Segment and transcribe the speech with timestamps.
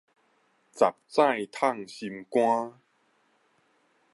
[0.03, 0.05] 十指
[1.47, 2.79] 迵心肝